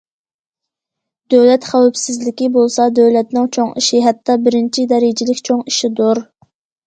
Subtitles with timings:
[1.33, 6.23] دۆلەت خەۋپسىزلىكى بولسا، دۆلەتنىڭ چوڭ ئىشى، ھەتتا بىرىنچى دەرىجىلىك چوڭ ئىشىدۇر.